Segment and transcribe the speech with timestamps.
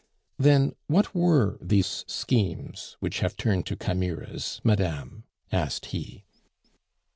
[0.39, 6.23] "Then, what were these schemes which have turned to chimeras, madame?" asked he.